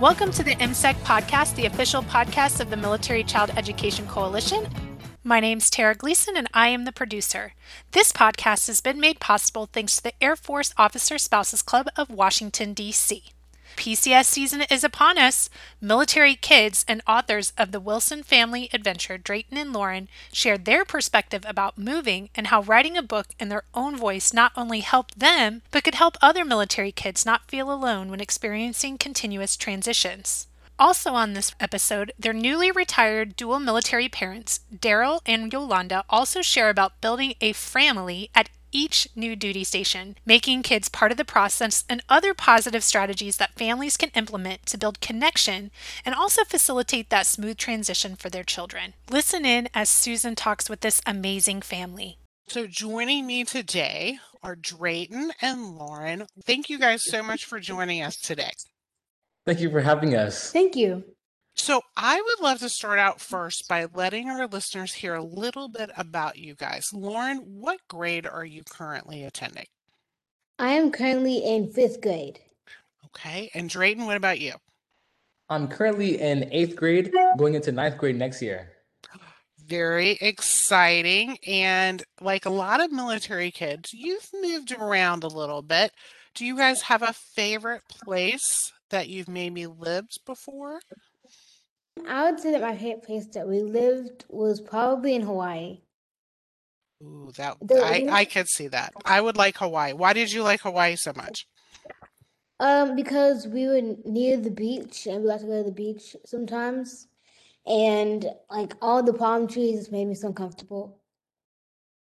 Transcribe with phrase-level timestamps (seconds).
[0.00, 4.66] Welcome to the MCEC podcast, the official podcast of the Military Child Education Coalition.
[5.22, 7.52] My name's Tara Gleason, and I am the producer.
[7.92, 12.08] This podcast has been made possible thanks to the Air Force Officer Spouses Club of
[12.08, 13.24] Washington, D.C.
[13.76, 15.48] PCS season is upon us.
[15.80, 21.44] Military kids and authors of the Wilson family adventure, Drayton and Lauren, shared their perspective
[21.46, 25.62] about moving and how writing a book in their own voice not only helped them,
[25.70, 30.46] but could help other military kids not feel alone when experiencing continuous transitions.
[30.80, 36.70] Also on this episode, their newly retired dual military parents, Daryl and Yolanda, also share
[36.70, 41.84] about building a family at each new duty station, making kids part of the process,
[41.88, 45.70] and other positive strategies that families can implement to build connection
[46.04, 48.94] and also facilitate that smooth transition for their children.
[49.10, 52.18] Listen in as Susan talks with this amazing family.
[52.48, 56.26] So, joining me today are Drayton and Lauren.
[56.44, 58.50] Thank you guys so much for joining us today.
[59.46, 60.50] Thank you for having us.
[60.50, 61.04] Thank you.
[61.54, 65.68] So, I would love to start out first by letting our listeners hear a little
[65.68, 66.90] bit about you guys.
[66.92, 69.66] Lauren, what grade are you currently attending?
[70.58, 72.40] I am currently in fifth grade.
[73.06, 73.50] Okay.
[73.54, 74.52] And Drayton, what about you?
[75.48, 78.70] I'm currently in eighth grade, going into ninth grade next year.
[79.66, 81.38] Very exciting.
[81.46, 85.92] And like a lot of military kids, you've moved around a little bit.
[86.34, 90.80] Do you guys have a favorite place that you've maybe lived before?
[92.08, 95.80] I would say that my favorite place that we lived was probably in Hawaii.
[97.02, 98.92] Ooh, that The- I I could see that.
[99.04, 99.92] I would like Hawaii.
[99.92, 101.46] Why did you like Hawaii so much?
[102.58, 106.14] Um, because we were near the beach and we got to go to the beach
[106.26, 107.08] sometimes.
[107.66, 110.98] And like all the palm trees just made me so comfortable.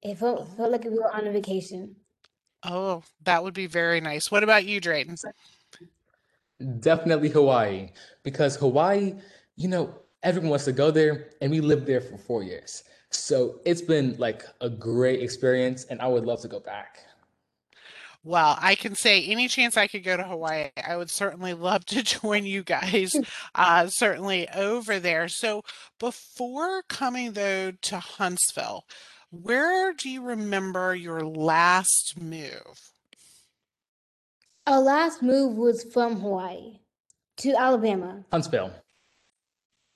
[0.03, 1.97] It felt felt like we were on a vacation.
[2.65, 4.31] Oh, that would be very nice.
[4.33, 5.17] What about you, Drayton?
[6.81, 7.91] Definitely Hawaii,
[8.25, 9.15] because Hawaii,
[9.59, 9.93] you know,
[10.23, 12.85] everyone wants to go there, and we lived there for four years.
[13.11, 17.01] So it's been like a great experience, and I would love to go back.
[18.23, 21.85] Well, I can say any chance I could go to Hawaii, I would certainly love
[21.87, 23.17] to join you guys,
[23.55, 25.29] uh, certainly over there.
[25.29, 25.65] So
[25.99, 28.85] before coming though to Huntsville,
[29.31, 32.93] where do you remember your last move?
[34.67, 36.81] Our last move was from Hawaii
[37.39, 38.25] to Alabama.
[38.31, 38.73] Huntsville.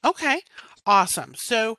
[0.05, 0.41] Okay,
[0.87, 1.35] awesome.
[1.37, 1.79] So,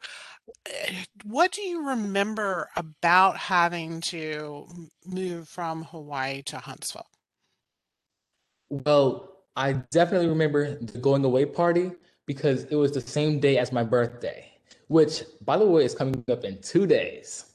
[0.67, 7.07] uh, what do you remember about having to m- move from Hawaii to Huntsville?
[8.69, 11.91] Well, I definitely remember the going away party
[12.25, 14.51] because it was the same day as my birthday,
[14.88, 17.53] which, by the way, is coming up in two days.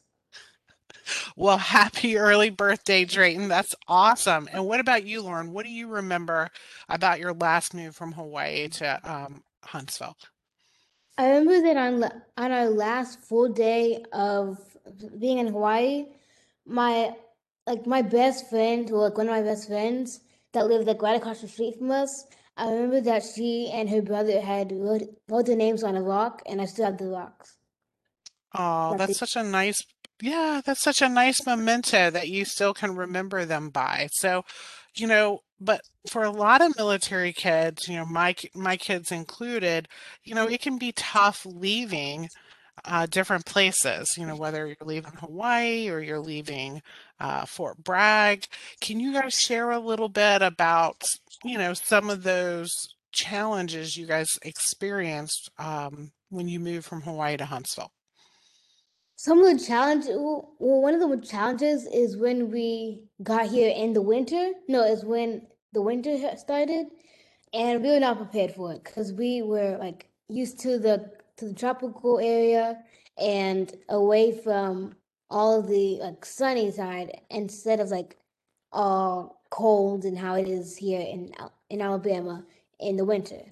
[1.36, 3.48] Well, happy early birthday, Drayton.
[3.48, 4.48] That's awesome.
[4.52, 5.52] And what about you, Lauren?
[5.52, 6.50] What do you remember
[6.88, 10.16] about your last move from Hawaii to um, Huntsville?
[11.18, 12.04] I remember that on
[12.36, 14.58] on our last full day of
[15.18, 16.06] being in Hawaii,
[16.64, 17.14] my
[17.66, 20.20] like my best friend, or like one of my best friends
[20.52, 22.26] that lived like right across the street from us.
[22.56, 26.42] I remember that she and her brother had wrote, wrote their names on a rock,
[26.46, 27.58] and I still have the rocks.
[28.54, 29.82] Oh, That's that's such a nice,
[30.22, 34.08] yeah, that's such a nice memento that you still can remember them by.
[34.12, 34.44] So,
[34.94, 39.88] you know, but for a lot of military kids, you know, my my kids included,
[40.24, 42.28] you know, it can be tough leaving
[42.84, 46.82] uh, different places, you know, whether you're leaving Hawaii or you're leaving
[47.20, 48.46] uh, Fort Bragg.
[48.80, 51.02] Can you guys share a little bit about,
[51.44, 52.70] you know, some of those
[53.12, 57.90] challenges you guys experienced um, when you moved from Hawaii to Huntsville?
[59.20, 63.92] Some of the challenge, well, one of the challenges is when we got here in
[63.92, 64.52] the winter.
[64.68, 66.86] No, it's when the winter started,
[67.52, 71.46] and we were not prepared for it because we were like used to the to
[71.46, 72.78] the tropical area
[73.20, 74.94] and away from
[75.30, 78.18] all the like sunny side instead of like
[78.70, 81.32] all cold and how it is here in
[81.70, 82.44] in Alabama
[82.78, 83.42] in the winter.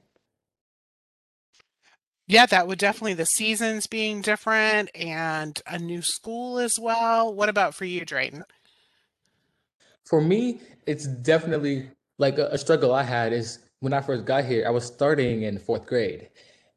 [2.29, 7.33] Yeah, that would definitely the seasons being different and a new school as well.
[7.33, 8.45] What about for you, Drayton?
[10.05, 11.89] For me, it's definitely
[12.19, 15.43] like a, a struggle I had is when I first got here, I was starting
[15.43, 16.31] in fourth grade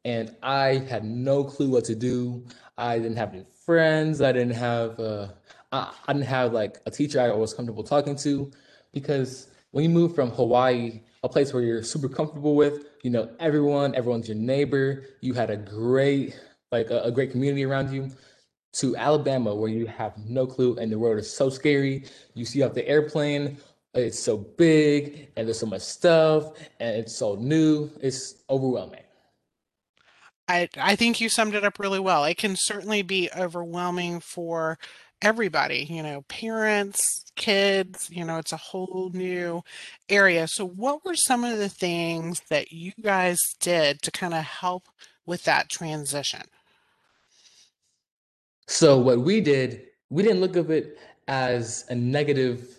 [0.04, 2.44] and I had no clue what to do.
[2.78, 4.22] I didn't have any friends.
[4.22, 5.28] I didn't have uh,
[5.72, 8.50] I, I didn't have like a teacher I was comfortable talking to
[8.92, 13.28] because when you move from Hawaii, a place where you're super comfortable with, you know,
[13.38, 16.38] everyone, everyone's your neighbor, you had a great
[16.72, 18.10] like a, a great community around you
[18.72, 22.04] to Alabama where you have no clue and the road is so scary.
[22.34, 23.58] You see off the airplane,
[23.94, 27.90] it's so big and there's so much stuff and it's so new.
[28.00, 29.02] It's overwhelming.
[30.48, 32.24] I I think you summed it up really well.
[32.24, 34.78] It can certainly be overwhelming for
[35.22, 39.62] everybody, you know, parents, kids, you know, it's a whole new
[40.08, 40.48] area.
[40.48, 44.84] So what were some of the things that you guys did to kind of help
[45.26, 46.42] with that transition?
[48.66, 52.78] So what we did, we didn't look of it as a negative,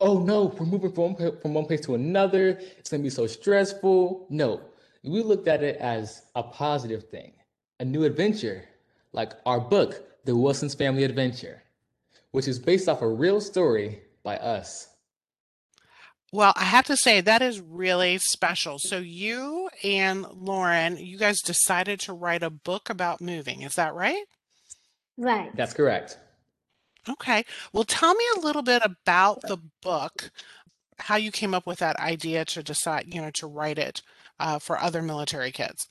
[0.00, 2.60] oh no, we're moving from one, from one place to another.
[2.78, 4.26] It's gonna be so stressful.
[4.30, 4.60] No,
[5.04, 7.32] we looked at it as a positive thing,
[7.80, 8.64] a new adventure,
[9.12, 11.61] like our book, The Wilson's Family Adventure,
[12.32, 14.88] which is based off a real story by us.
[16.32, 18.78] Well, I have to say that is really special.
[18.78, 23.60] So you and Lauren, you guys decided to write a book about moving.
[23.60, 24.24] Is that right?
[25.18, 25.54] Right.
[25.54, 26.18] That's correct.
[27.06, 27.44] Okay.
[27.72, 30.30] Well, tell me a little bit about the book,
[30.98, 34.00] how you came up with that idea to decide, you know, to write it
[34.40, 35.88] uh, for other military kids.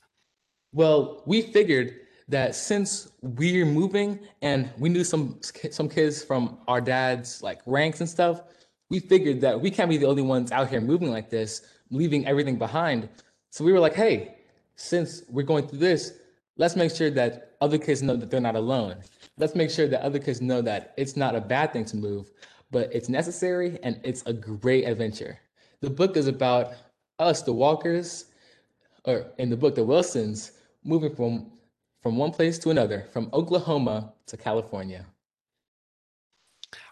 [0.72, 1.94] Well, we figured
[2.28, 5.40] that since we're moving and we knew some
[5.70, 8.42] some kids from our dad's like ranks and stuff,
[8.90, 12.26] we figured that we can't be the only ones out here moving like this, leaving
[12.26, 13.08] everything behind.
[13.50, 14.36] So we were like, hey,
[14.76, 16.14] since we're going through this,
[16.56, 18.96] let's make sure that other kids know that they're not alone.
[19.38, 22.30] Let's make sure that other kids know that it's not a bad thing to move,
[22.70, 25.38] but it's necessary and it's a great adventure.
[25.80, 26.74] The book is about
[27.18, 28.26] us, the walkers,
[29.04, 30.52] or in the book, the Wilsons,
[30.84, 31.50] moving from
[32.02, 35.06] from one place to another, from Oklahoma to California.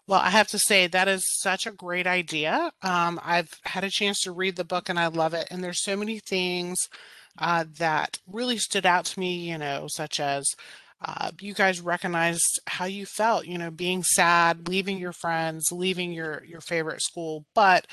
[0.07, 2.73] Well, I have to say that is such a great idea.
[2.83, 5.49] Um, I've had a chance to read the book and I love it.
[5.51, 6.77] And there's so many things
[7.39, 10.45] uh, that really stood out to me, you know, such as
[11.03, 16.13] uh, you guys recognized how you felt, you know, being sad, leaving your friends, leaving
[16.13, 17.87] your your favorite school, but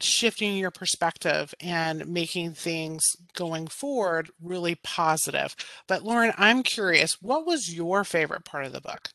[0.00, 5.54] shifting your perspective and making things going forward really positive.
[5.86, 9.08] But Lauren, I'm curious, what was your favorite part of the book?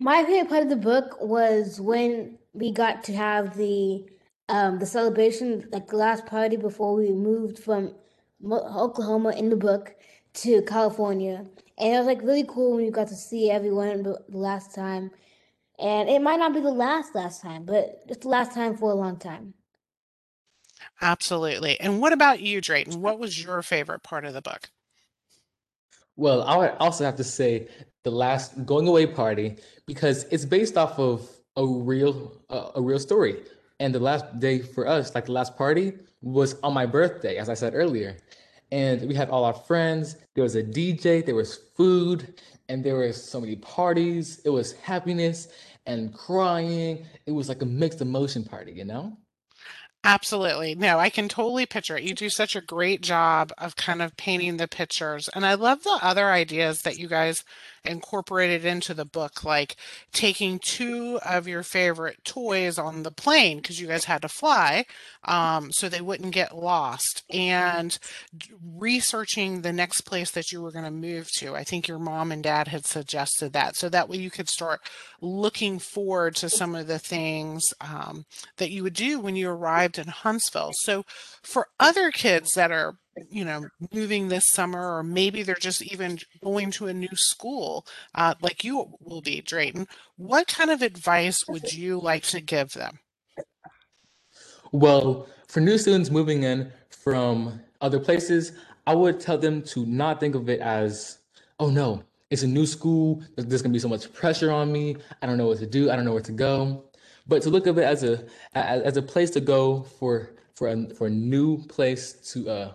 [0.00, 4.04] My favorite part of the book was when we got to have the
[4.48, 7.94] um, the celebration, like the last party before we moved from
[8.44, 9.94] Oklahoma in the book
[10.34, 11.46] to California,
[11.78, 15.10] and it was like really cool when you got to see everyone the last time
[15.78, 18.90] and it might not be the last last time, but it's the last time for
[18.90, 19.54] a long time.
[21.00, 21.78] Absolutely.
[21.80, 23.00] And what about you, Drayton?
[23.00, 24.70] What was your favorite part of the book?
[26.16, 27.68] Well, I would also have to say
[28.04, 32.98] the last going away party because it's based off of a real uh, a real
[32.98, 33.42] story.
[33.80, 37.48] And the last day for us, like the last party, was on my birthday, as
[37.48, 38.16] I said earlier.
[38.70, 40.16] And we had all our friends.
[40.34, 41.24] There was a DJ.
[41.24, 42.40] There was food,
[42.72, 44.40] and there were so many parties.
[44.46, 45.48] It was happiness,
[45.84, 47.04] and crying.
[47.26, 49.18] It was like a mixed emotion party, you know?
[50.04, 50.74] Absolutely.
[50.74, 52.02] No, I can totally picture it.
[52.02, 55.28] You do such a great job of kind of painting the pictures.
[55.28, 57.44] And I love the other ideas that you guys
[57.84, 59.76] incorporated into the book, like
[60.12, 64.84] taking two of your favorite toys on the plane because you guys had to fly
[65.24, 67.98] um, so they wouldn't get lost, and
[68.76, 71.54] researching the next place that you were going to move to.
[71.54, 73.76] I think your mom and dad had suggested that.
[73.76, 74.80] So that way you could start
[75.20, 78.24] looking forward to some of the things um,
[78.56, 80.72] that you would do when you arrived in Huntsville.
[80.74, 81.04] So
[81.42, 82.96] for other kids that are
[83.30, 87.86] you know, moving this summer, or maybe they're just even going to a new school,
[88.14, 92.72] uh, like you will be, Drayton, what kind of advice would you like to give
[92.72, 92.98] them?
[94.72, 98.52] Well, for new students moving in from other places,
[98.86, 101.18] I would tell them to not think of it as,
[101.60, 103.22] oh no, it's a new school.
[103.36, 104.96] There's gonna be so much pressure on me.
[105.20, 105.90] I don't know what to do.
[105.90, 106.84] I don't know where to go.
[107.28, 110.88] But to look at it as a as a place to go for for a
[110.94, 112.72] for a new place to uh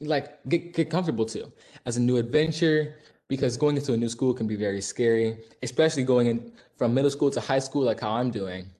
[0.00, 1.52] like get get comfortable to
[1.86, 2.96] as a new adventure
[3.28, 7.10] because going into a new school can be very scary, especially going in from middle
[7.10, 8.70] school to high school, like how I'm doing.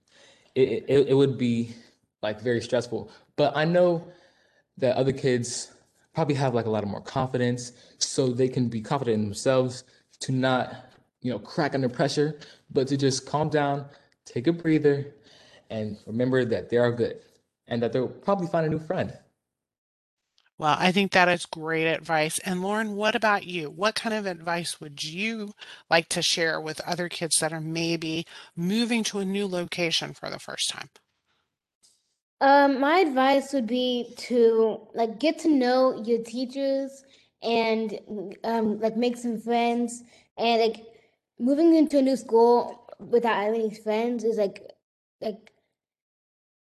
[0.55, 1.75] It, it, it would be
[2.23, 3.11] like very stressful.
[3.35, 4.03] But I know
[4.77, 5.71] that other kids
[6.15, 9.83] probably have like a lot of more confidence, so they can be confident in themselves
[10.21, 10.75] to not,
[11.21, 12.39] you know, crack under pressure,
[12.71, 13.85] but to just calm down,
[14.25, 15.13] take a breather,
[15.69, 17.21] and remember that they are good
[17.67, 19.13] and that they'll probably find a new friend.
[20.59, 22.37] Well, I think that is great advice.
[22.39, 23.71] And Lauren, what about you?
[23.71, 25.55] What kind of advice would you
[25.89, 30.29] like to share with other kids that are maybe moving to a new location for
[30.29, 30.89] the first time?
[32.41, 37.03] Um, my advice would be to like get to know your teachers
[37.41, 37.99] and
[38.43, 40.03] um like make some friends
[40.37, 40.85] and like
[41.39, 44.61] moving into a new school without any friends is like
[45.21, 45.51] like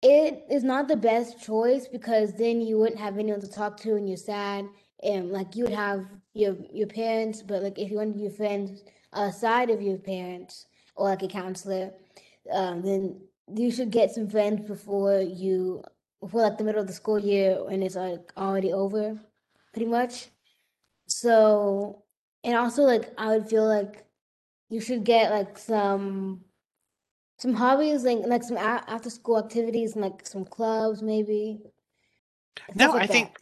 [0.09, 3.97] it is not the best choice because then you wouldn't have anyone to talk to
[3.97, 4.65] and you're sad
[5.03, 8.85] and like you would have your your parents but like if you wanted your friends
[9.13, 11.91] aside of your parents or like a counselor
[12.53, 13.21] um, then
[13.57, 15.83] you should get some friends before you
[16.21, 19.19] before like the middle of the school year when it's like already over
[19.73, 20.29] pretty much.
[21.09, 22.05] So
[22.47, 24.07] and also like i would feel like
[24.71, 26.41] you should get like some
[27.39, 31.61] some hobbies, like like some after school activities, and like some clubs, maybe.
[32.75, 33.13] No, like I that.
[33.13, 33.37] think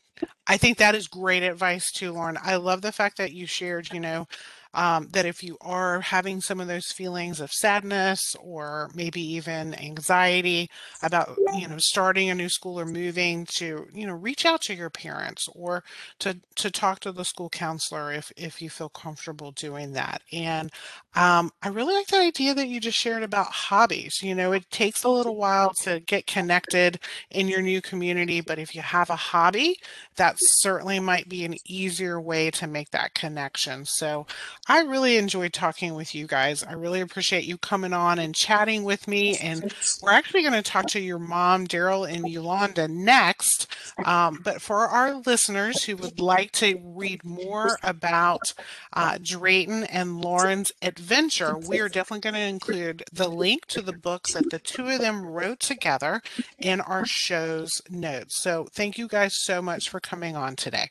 [0.46, 2.38] I think that is great advice too, Lauren.
[2.42, 4.26] I love the fact that you shared, you know,
[4.74, 9.74] um, that if you are having some of those feelings of sadness or maybe even
[9.74, 10.68] anxiety
[11.02, 14.74] about you know starting a new school or moving to you know reach out to
[14.74, 15.82] your parents or
[16.18, 20.22] to to talk to the school counselor if if you feel comfortable doing that.
[20.32, 20.70] And
[21.14, 24.20] um, i really like the idea that you just shared about hobbies.
[24.22, 26.98] You know it takes a little while to get connected
[27.30, 29.76] in your new community but if you have a hobby
[30.16, 33.84] that certainly might be an easier way to make that connection.
[33.84, 34.26] So
[34.66, 36.62] I really enjoyed talking with you guys.
[36.62, 39.36] I really appreciate you coming on and chatting with me.
[39.36, 43.66] And we're actually going to talk to your mom, Daryl and Yolanda, next.
[44.06, 48.54] Um, but for our listeners who would like to read more about
[48.94, 53.92] uh, Drayton and Lauren's adventure, we are definitely going to include the link to the
[53.92, 56.22] books that the two of them wrote together
[56.58, 58.40] in our show's notes.
[58.40, 60.90] So thank you guys so much for coming on today.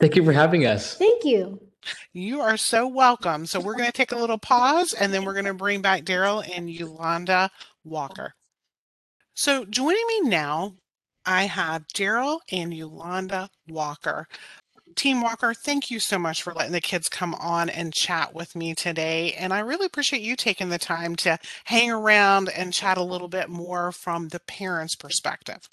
[0.00, 0.96] Thank you for having us.
[0.96, 1.60] Thank you.
[2.12, 3.46] You are so welcome.
[3.46, 6.04] So we're going to take a little pause and then we're going to bring back
[6.04, 7.50] Daryl and Yolanda
[7.84, 8.34] Walker.
[9.34, 10.74] So joining me now,
[11.24, 14.26] I have Daryl and Yolanda Walker.
[14.96, 18.56] Team Walker, thank you so much for letting the kids come on and chat with
[18.56, 19.32] me today.
[19.34, 23.28] And I really appreciate you taking the time to hang around and chat a little
[23.28, 25.68] bit more from the parents' perspective.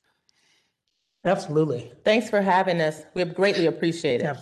[1.26, 1.92] Absolutely.
[2.06, 3.04] Thanks for having us.
[3.16, 4.26] We greatly appreciate it.
[4.26, 4.38] Yeah.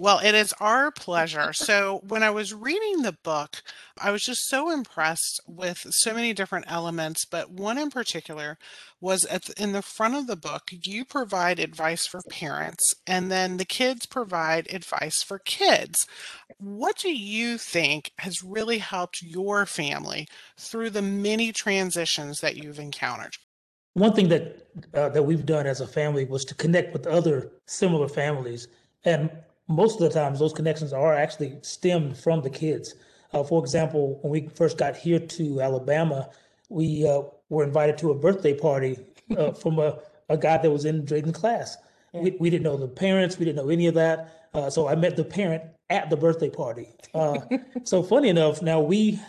[0.00, 1.52] Well, it is our pleasure.
[1.52, 3.64] So, when I was reading the book,
[4.00, 8.58] I was just so impressed with so many different elements, but one in particular
[9.00, 13.28] was at the, in the front of the book, you provide advice for parents, and
[13.28, 16.06] then the kids provide advice for kids.
[16.58, 22.78] What do you think has really helped your family through the many transitions that you've
[22.78, 23.34] encountered?
[23.94, 27.50] One thing that uh, that we've done as a family was to connect with other
[27.66, 28.68] similar families
[29.04, 29.28] and
[29.68, 32.94] most of the times those connections are actually stemmed from the kids.
[33.32, 36.30] Uh, for example, when we first got here to Alabama,
[36.70, 38.96] we uh, were invited to a birthday party
[39.36, 39.98] uh, from a,
[40.28, 41.76] a guy that was in Drayton class.
[42.14, 44.48] We, we didn't know the parents, we didn't know any of that.
[44.54, 46.88] Uh, so I met the parent at the birthday party.
[47.14, 47.38] Uh,
[47.84, 49.20] so funny enough, now we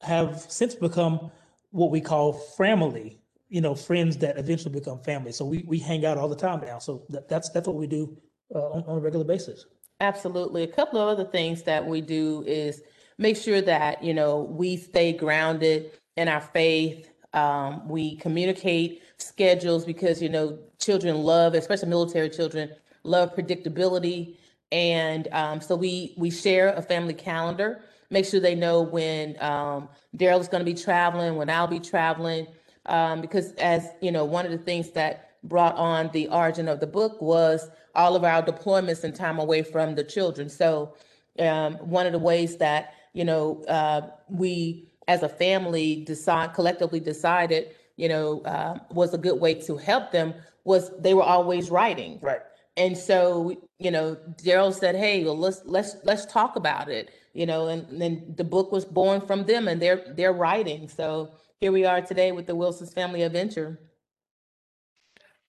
[0.00, 1.30] have since become
[1.70, 3.18] what we call family.
[3.50, 5.30] You know, friends that eventually become family.
[5.30, 6.78] So we, we hang out all the time now.
[6.78, 8.16] So that, that's that's what we do
[8.54, 9.66] uh, on, on a regular basis.
[10.02, 10.64] Absolutely.
[10.64, 12.82] A couple of other things that we do is
[13.18, 17.10] make sure that, you know, we stay grounded in our faith.
[17.34, 22.70] Um, we communicate schedules because, you know, children love, especially military children,
[23.04, 24.38] love predictability.
[24.72, 27.82] And um, so we we share a family calendar.
[28.10, 31.80] Make sure they know when um, Daryl is going to be traveling, when I'll be
[31.80, 32.48] traveling,
[32.86, 36.80] um, because as you know, one of the things that brought on the origin of
[36.80, 40.48] the book was all of our deployments and time away from the children.
[40.48, 40.94] So
[41.38, 47.00] um, one of the ways that you know uh, we as a family decide collectively
[47.00, 50.34] decided you know uh, was a good way to help them
[50.64, 52.18] was they were always writing.
[52.22, 52.40] Right.
[52.76, 57.44] And so you know daryl said hey well let's let's let's talk about it you
[57.44, 60.88] know and then the book was born from them and their their writing.
[60.88, 63.78] So here we are today with the wilson's family adventure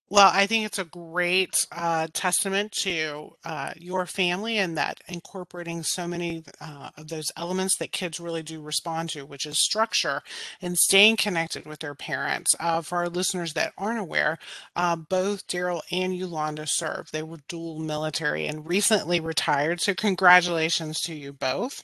[0.10, 5.83] well, I think it's a great uh, testament to uh, your family and that incorporating
[5.83, 10.22] so many uh, of those elements that kids really do respond to, which is structure
[10.62, 12.55] and staying connected with their parents.
[12.60, 14.38] Uh, for our listeners that aren't aware,
[14.75, 17.12] uh, both Daryl and Yolanda served.
[17.12, 19.81] They were dual military and recently retired.
[19.81, 21.83] So, congratulations to you both.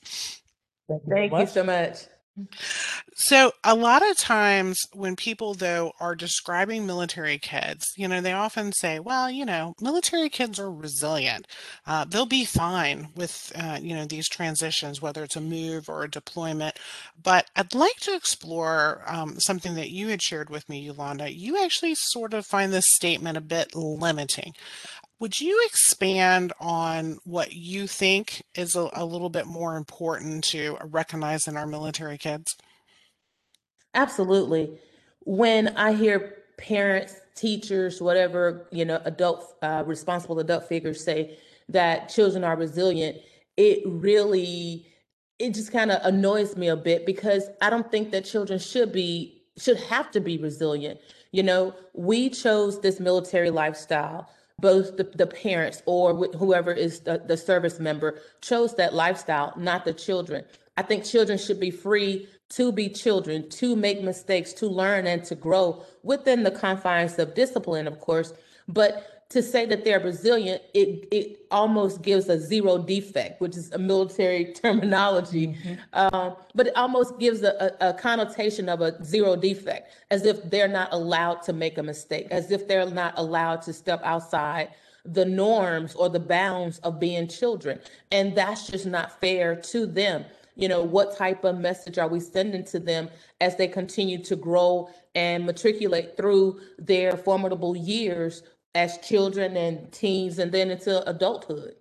[0.87, 2.07] Thank you, Thank you so much.
[3.15, 8.33] So, a lot of times when people, though, are describing military kids, you know, they
[8.33, 11.47] often say, well, you know, military kids are resilient.
[11.85, 16.03] Uh, they'll be fine with, uh, you know, these transitions, whether it's a move or
[16.03, 16.77] a deployment.
[17.21, 21.31] But I'd like to explore um, something that you had shared with me, Yolanda.
[21.33, 24.53] You actually sort of find this statement a bit limiting.
[25.19, 30.77] Would you expand on what you think is a, a, little bit more important to
[30.85, 32.55] recognize in our military kids?
[33.93, 34.79] Absolutely.
[35.21, 42.09] when I hear parents, teachers, whatever, you know, adult, uh, responsible adult figures say that
[42.09, 43.17] children are resilient,
[43.57, 44.87] it really,
[45.37, 48.93] it just kind of annoys me a bit because I don't think that children should
[48.93, 50.99] be, should have to be resilient.
[51.31, 57.01] You know, we chose this military lifestyle both the, the parents or wh- whoever is
[57.01, 60.45] the, the service member chose that lifestyle, not the children.
[60.77, 65.23] I think children should be free to be children, to make mistakes, to learn and
[65.25, 68.33] to grow within the confines of discipline, of course.
[68.67, 73.71] But to say that they're resilient, it it almost gives a zero defect, which is
[73.71, 75.47] a military terminology.
[75.47, 75.73] Mm-hmm.
[75.93, 80.49] Um, but it almost gives a, a, a, connotation of a zero defect, as if
[80.49, 84.69] they're not allowed to make a mistake, as if they're not allowed to step outside
[85.05, 87.79] the norms or the bounds of being children.
[88.11, 92.19] And that's just not fair to them you know what type of message are we
[92.19, 93.09] sending to them
[93.39, 98.43] as they continue to grow and matriculate through their formidable years
[98.75, 101.75] as children and teens and then into adulthood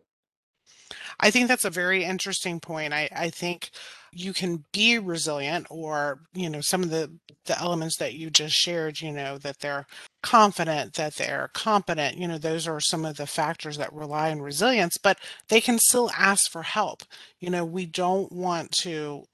[1.20, 2.92] I think that's a very interesting point.
[2.92, 3.70] I, I think
[4.12, 7.12] you can be resilient or, you know, some of the,
[7.44, 9.86] the elements that you just shared, you know, that they're
[10.22, 14.40] confident, that they're competent, you know, those are some of the factors that rely on
[14.40, 15.18] resilience, but
[15.48, 17.02] they can still ask for help.
[17.40, 19.24] You know, we don't want to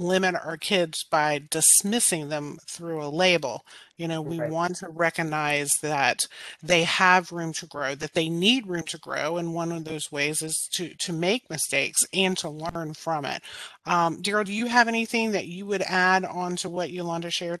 [0.00, 3.64] limit our kids by dismissing them through a label.
[3.96, 4.50] You know, we right.
[4.50, 6.26] want to recognize that
[6.62, 10.10] they have room to grow, that they need room to grow, and one of those
[10.10, 13.42] ways is to to make mistakes and to learn from it.
[13.86, 17.60] Um, Daryl, do you have anything that you would add on to what Yolanda shared?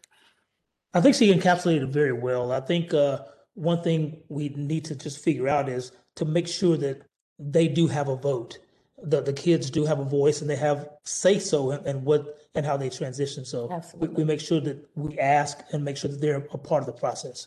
[0.92, 2.52] I think she encapsulated it very well.
[2.52, 3.18] I think uh,
[3.54, 7.02] one thing we need to just figure out is to make sure that
[7.38, 8.58] they do have a vote
[9.04, 12.64] the, the kids do have a voice and they have say so and what and
[12.64, 13.44] how they transition.
[13.44, 16.82] So we, we, make sure that we ask and make sure that they're a part
[16.82, 17.46] of the process.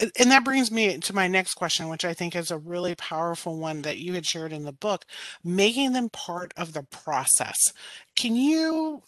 [0.00, 3.58] And that brings me to my next question, which I think is a really powerful
[3.58, 5.04] one that you had shared in the book,
[5.44, 7.72] making them part of the process.
[8.16, 9.02] Can you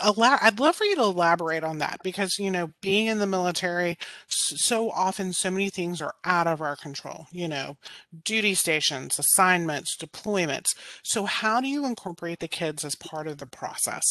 [0.00, 3.96] I'd love for you to elaborate on that because you know being in the military
[4.28, 7.76] so often so many things are out of our control you know
[8.24, 10.74] duty stations assignments deployments.
[11.02, 14.04] So how do you incorporate the kids as part of the process?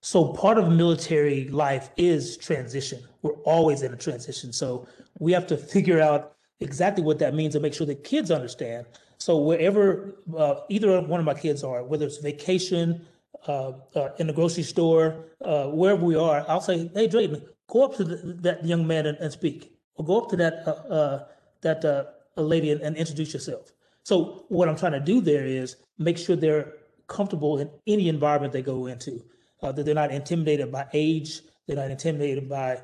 [0.00, 3.02] So part of military life is transition.
[3.22, 4.52] We're always in a transition.
[4.52, 4.86] So
[5.18, 8.86] we have to figure out exactly what that means and make sure the kids understand.
[9.18, 13.06] So wherever uh, either one of my kids are whether it's vacation
[13.46, 17.84] uh, uh, in the grocery store, uh, wherever we are, I'll say, "Hey, Drayton, go
[17.84, 20.70] up to the, that young man and, and, speak, or go up to that uh,
[20.70, 21.24] uh,
[21.62, 22.04] that uh,
[22.36, 26.36] lady and, and, introduce yourself." So what I'm trying to do there is make sure
[26.36, 26.72] they're
[27.06, 29.24] comfortable in any environment they go into,
[29.62, 32.82] that they're not intimidated by age, they're not intimidated by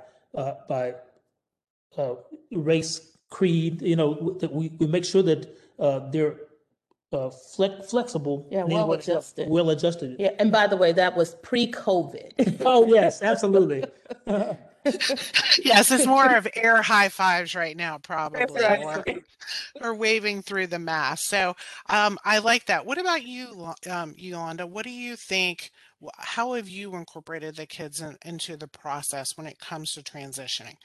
[0.69, 0.95] by
[2.53, 3.83] race, creed.
[3.83, 5.57] You know, that we, we make sure that
[6.13, 6.37] they're
[7.13, 8.47] uh, flex, flexible.
[8.51, 9.49] Yeah, well adjusted.
[9.49, 10.17] Well adjusted.
[10.19, 12.63] Yeah, and by the way, that was pre-COVID.
[12.67, 13.85] oh yes, absolutely.
[14.85, 18.83] yes, it's more of air high fives right now, probably, right.
[18.85, 19.05] or,
[19.81, 21.25] or, waving through the mask.
[21.27, 21.55] So
[21.89, 22.85] um, I like that.
[22.85, 24.67] What about you, um, Yolanda?
[24.67, 25.71] What do you think?
[26.19, 30.77] How have you incorporated the kids in, into the process when it comes to transitioning?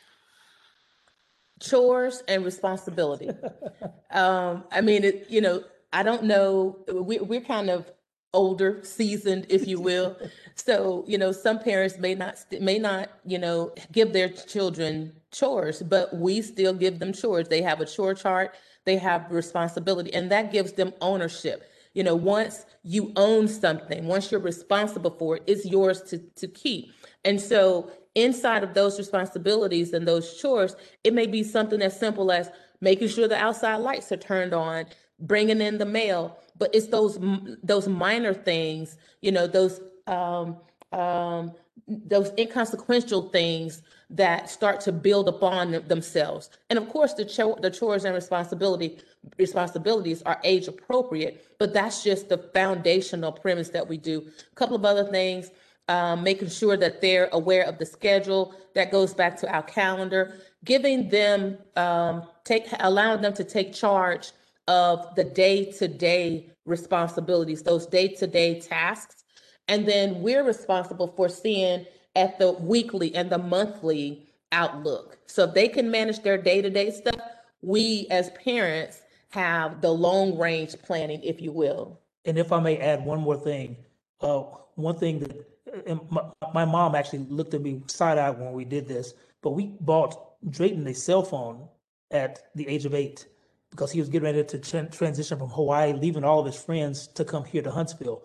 [1.59, 3.29] Chores and responsibility.
[4.11, 5.63] um, I mean, it, you know,
[5.93, 6.79] I don't know.
[6.91, 7.91] We, we're kind of
[8.33, 10.17] older, seasoned, if you will.
[10.55, 15.81] so you know, some parents may not may not you know give their children chores,
[15.81, 17.47] but we still give them chores.
[17.47, 18.55] They have a chore chart.
[18.85, 21.69] They have responsibility, and that gives them ownership.
[21.93, 26.47] You know, once you own something, once you're responsible for it, it's yours to to
[26.47, 26.91] keep.
[27.25, 32.31] And so inside of those responsibilities and those chores, it may be something as simple
[32.31, 32.49] as
[32.81, 34.85] making sure the outside lights are turned on,
[35.19, 37.19] bringing in the mail but it's those
[37.63, 40.57] those minor things you know those um
[40.91, 41.51] um
[41.87, 46.49] those inconsequential things that start to build upon themselves.
[46.69, 48.99] And of course the, cho- the chores and responsibility
[49.37, 54.25] responsibilities are age appropriate but that's just the foundational premise that we do.
[54.51, 55.51] A couple of other things
[55.89, 60.35] um, making sure that they're aware of the schedule that goes back to our calendar
[60.65, 64.31] giving them um, take allowing them to take charge
[64.67, 69.23] of the day to day responsibilities, those day to day tasks.
[69.67, 75.17] And then we're responsible for seeing at the weekly and the monthly outlook.
[75.27, 77.19] So if they can manage their day to day stuff,
[77.61, 81.99] we as parents have the long range planning, if you will.
[82.25, 83.77] And if I may add one more thing,
[84.21, 84.43] uh,
[84.75, 85.47] one thing that
[85.85, 86.21] and my,
[86.53, 90.33] my mom actually looked at me side eye when we did this, but we bought
[90.49, 91.67] Drayton a cell phone
[92.11, 93.25] at the age of eight
[93.71, 97.07] because he was getting ready to tra- transition from Hawaii, leaving all of his friends
[97.09, 98.23] to come here to Huntsville.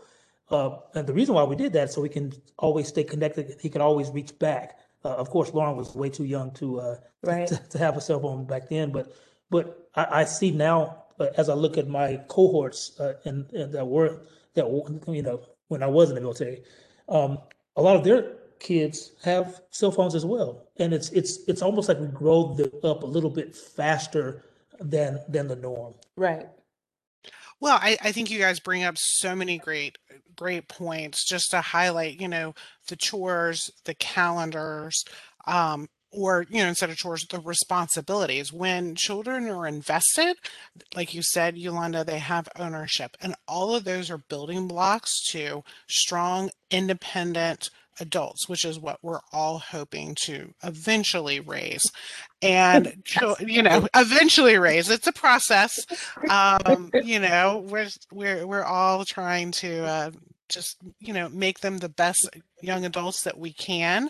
[0.50, 3.56] Uh, and the reason why we did that so we can always stay connected.
[3.60, 4.78] He can always reach back.
[5.04, 7.46] Uh, of course, Lauren was way too young to, uh, Right.
[7.46, 9.12] to to have a cell phone back then, but
[9.50, 13.72] but I, I see now uh, as I look at my cohorts uh, and, and
[13.72, 14.22] that were
[14.54, 14.66] that
[15.08, 16.62] you know when I was in the military,
[17.08, 17.38] um,
[17.76, 21.88] a lot of their kids have cell phones as well, and it's it's it's almost
[21.88, 24.44] like we grow them up a little bit faster
[24.82, 25.94] than than the norm.
[26.16, 26.46] Right.
[27.60, 29.96] Well, I, I think you guys bring up so many great
[30.34, 32.54] great points just to highlight, you know,
[32.88, 35.04] the chores, the calendars,
[35.46, 38.52] um, or you know, instead of chores, the responsibilities.
[38.52, 40.36] When children are invested,
[40.96, 45.62] like you said, Yolanda, they have ownership, and all of those are building blocks to
[45.88, 51.82] strong, independent adults, which is what we're all hoping to eventually raise.
[52.40, 53.02] And
[53.40, 54.90] you know, eventually raise.
[54.90, 55.86] It's a process.
[56.28, 60.10] Um, you know, we're we're we're all trying to uh,
[60.48, 62.28] just you know make them the best
[62.60, 64.08] young adults that we can.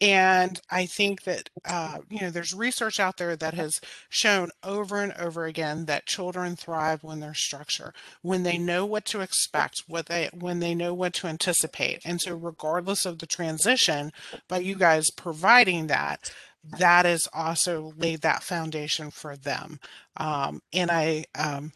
[0.00, 5.00] And I think that uh, you know there's research out there that has shown over
[5.00, 9.84] and over again that children thrive when there's structure, when they know what to expect,
[9.86, 12.00] what they when they know what to anticipate.
[12.04, 14.10] And so regardless of the transition,
[14.48, 16.30] by you guys providing that,
[16.78, 19.78] that has also laid that foundation for them.
[20.16, 21.72] Um, and I um,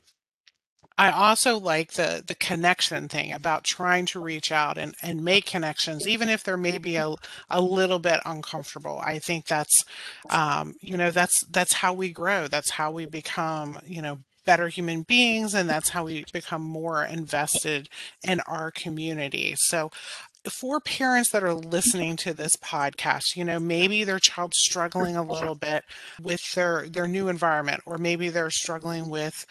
[0.98, 5.46] I also like the the connection thing about trying to reach out and, and make
[5.46, 7.14] connections, even if they're maybe a,
[7.48, 9.00] a little bit uncomfortable.
[9.02, 9.84] I think that's
[10.28, 12.48] um, you know that's that's how we grow.
[12.48, 17.04] That's how we become you know better human beings, and that's how we become more
[17.04, 17.88] invested
[18.26, 19.54] in our community.
[19.56, 19.90] So
[20.50, 25.22] for parents that are listening to this podcast, you know, maybe their child's struggling a
[25.22, 25.84] little bit
[26.22, 29.46] with their their new environment, or maybe they're struggling with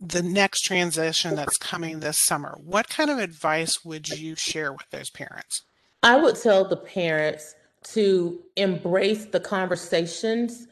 [0.00, 2.58] the next transition that's coming this summer.
[2.64, 5.62] What kind of advice would you share with those parents?
[6.02, 7.54] I would tell the parents
[7.92, 10.66] to embrace the conversations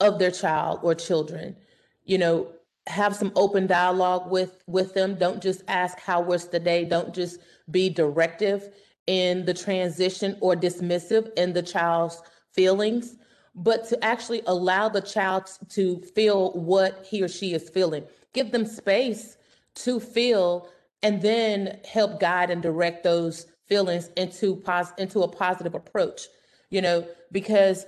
[0.00, 1.56] of their child or children.
[2.04, 2.48] You know,
[2.86, 5.14] have some open dialogue with with them.
[5.16, 6.84] Don't just ask how was the day.
[6.84, 7.38] Don't just
[7.70, 8.70] be directive
[9.06, 13.16] in the transition or dismissive in the child's feelings,
[13.54, 18.04] but to actually allow the child to feel what he or she is feeling.
[18.32, 19.36] Give them space
[19.76, 20.68] to feel
[21.02, 26.28] and then help guide and direct those feelings into pos- into a positive approach
[26.72, 27.86] you know because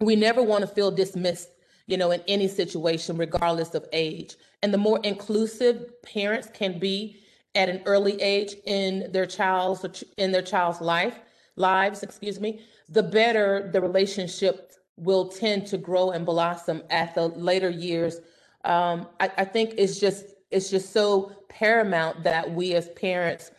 [0.00, 1.48] we never want to feel dismissed
[1.86, 4.36] you know in any situation regardless of age.
[4.62, 7.20] And the more inclusive parents can be
[7.54, 11.20] at an early age in their child's in their child's life
[11.56, 17.28] lives excuse me the better the relationship will tend to grow and blossom at the
[17.28, 18.18] later years
[18.64, 23.50] um, I, I think it's just it's just so paramount that we as parents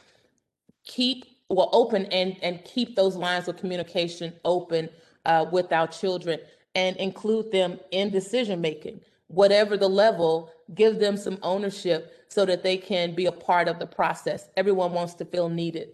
[0.84, 4.90] keep well open and and keep those lines of communication open
[5.26, 6.40] uh, with our children
[6.74, 12.64] and include them in decision making whatever the level give them some ownership so that
[12.64, 15.90] they can be a part of the process everyone wants to feel needed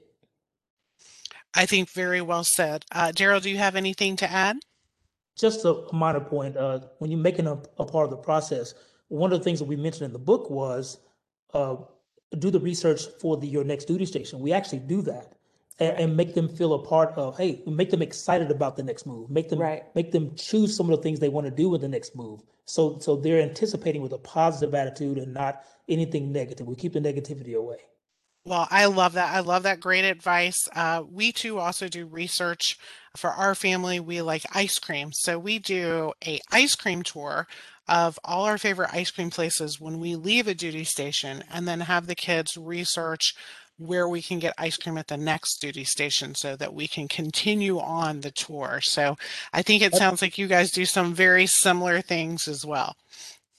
[1.54, 2.86] I think very well said.
[2.92, 4.58] Uh, Daryl, do you have anything to add?
[5.38, 6.56] Just a minor point.
[6.56, 8.74] Uh, when you're making a, a part of the process,
[9.12, 11.00] one of the things that we mentioned in the book was
[11.54, 11.76] uh,
[12.40, 14.40] do the research for the your next duty station.
[14.40, 15.34] We actually do that
[15.80, 17.38] and, and make them feel a part of.
[17.38, 19.30] Hey, make them excited about the next move.
[19.30, 19.84] Make them Right.
[19.96, 22.42] make them choose some of the things they want to do with the next move.
[22.66, 26.66] So so they're anticipating with a positive attitude and not anything negative.
[26.66, 27.80] We keep the negativity away.
[28.44, 29.34] Well, I love that.
[29.36, 30.68] I love that great advice.
[30.76, 32.76] Uh, we too also do research
[33.16, 34.00] for our family.
[34.00, 37.46] We like ice cream, so we do a ice cream tour
[37.88, 41.82] of all our favorite ice cream places when we leave a duty station, and then
[41.82, 43.34] have the kids research
[43.78, 47.08] where we can get ice cream at the next duty station so that we can
[47.08, 48.80] continue on the tour.
[48.82, 49.18] So
[49.54, 52.96] I think it sounds like you guys do some very similar things as well.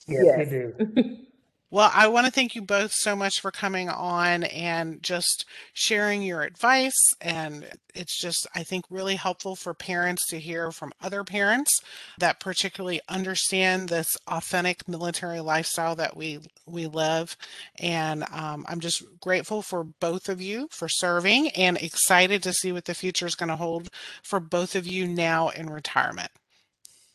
[0.07, 0.37] Yes, Yes.
[0.37, 1.17] we do.
[1.73, 6.21] Well, I want to thank you both so much for coming on and just sharing
[6.21, 6.93] your advice.
[7.19, 11.71] And it's just, I think, really helpful for parents to hear from other parents
[12.19, 17.35] that particularly understand this authentic military lifestyle that we we live.
[17.79, 22.71] And um, I'm just grateful for both of you for serving and excited to see
[22.71, 23.89] what the future is going to hold
[24.21, 26.29] for both of you now in retirement.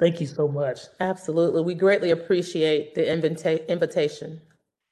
[0.01, 0.81] Thank you so much.
[0.99, 4.41] absolutely we greatly appreciate the invita- invitation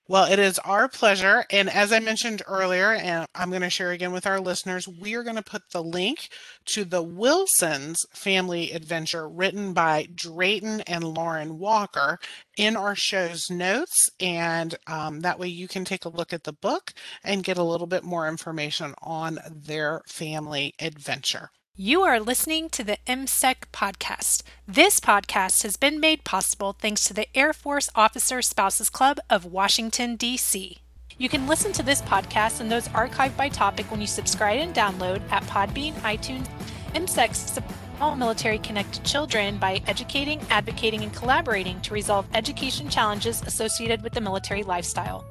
[0.08, 1.44] Well, it is our pleasure.
[1.50, 5.14] And as I mentioned earlier, and I'm going to share again with our listeners, we
[5.14, 6.28] are going to put the link
[6.66, 12.20] to the Wilson's family adventure written by Drayton and Lauren Walker
[12.56, 14.08] in our show's notes.
[14.20, 16.92] And um, that way you can take a look at the book
[17.24, 21.50] and get a little bit more information on their family adventure.
[21.78, 24.42] You are listening to the MCEC podcast.
[24.66, 29.44] This podcast has been made possible thanks to the Air Force Officer Spouses Club of
[29.44, 30.78] Washington, D.C.
[31.18, 34.74] You can listen to this podcast and those archived by topic when you subscribe and
[34.74, 36.48] download at Podbean, iTunes.
[36.94, 43.42] MCEC supports all military connected children by educating, advocating, and collaborating to resolve education challenges
[43.42, 45.26] associated with the military lifestyle.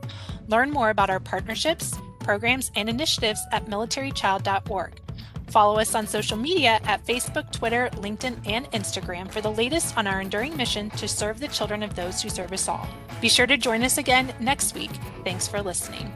[0.48, 5.02] Learn more about our partnerships, programs, and initiatives at militarychild.org.
[5.48, 10.08] Follow us on social media at Facebook, Twitter, LinkedIn, and Instagram for the latest on
[10.08, 12.88] our enduring mission to serve the children of those who serve us all.
[13.22, 14.92] Be sure to join us again next week.
[15.24, 16.12] Thanks for listening.